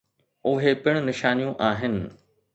اهي 0.51 0.71
پڻ 0.87 0.97
نشانيون 1.11 1.55
آهن. 1.69 2.01